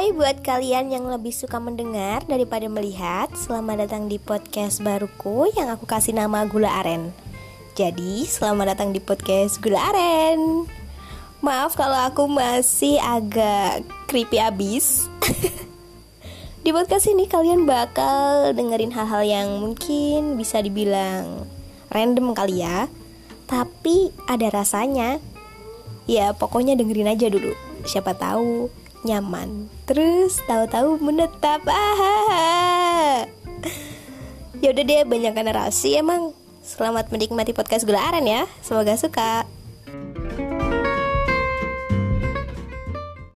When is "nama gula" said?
6.16-6.72